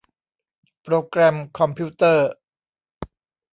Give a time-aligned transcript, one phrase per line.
[0.83, 2.27] โปรแกรมคอมพิวเตอร์